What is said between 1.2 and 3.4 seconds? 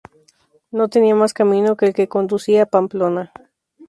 camino que el que conducía a Pamplona.